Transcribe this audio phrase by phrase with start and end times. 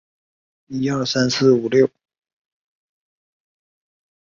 [0.67, 1.95] 德布罗意关系式将普朗克关系式推广至物质波。